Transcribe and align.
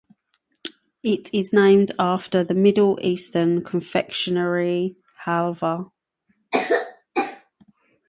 It 1.03 1.31
is 1.31 1.53
named 1.53 1.91
after 1.99 2.43
the 2.43 2.55
middle-eastern 2.55 3.63
confectionery 3.63 4.95
Halva. 5.27 5.91